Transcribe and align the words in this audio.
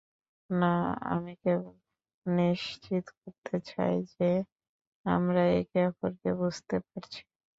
না, 0.49 0.73
আমি 1.07 1.33
কেবল 1.43 1.75
নিশ্চিত 2.25 3.05
করতে 3.19 3.55
চাই 3.69 3.95
যে 4.13 4.29
আমরা 5.05 5.41
একে 5.59 5.79
অপরকে 5.89 6.29
বুঝতে 6.41 6.75
পারছি। 6.85 7.21